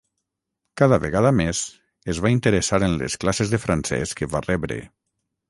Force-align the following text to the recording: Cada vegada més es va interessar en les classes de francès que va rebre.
Cada 0.81 0.97
vegada 1.03 1.31
més 1.39 1.59
es 2.13 2.21
va 2.27 2.33
interessar 2.37 2.81
en 2.89 2.97
les 3.03 3.19
classes 3.25 3.53
de 3.53 3.61
francès 3.67 4.19
que 4.23 4.31
va 4.35 4.43
rebre. 4.49 4.81